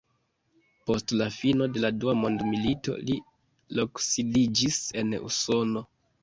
Post 0.89 1.11
la 1.19 1.27
fino 1.35 1.67
de 1.75 1.83
la 1.83 1.91
dua 2.03 2.15
mondmilito 2.21 2.95
li 3.11 3.19
loksidiĝis 3.81 4.81
en 5.03 5.15
Usono. 5.29 5.87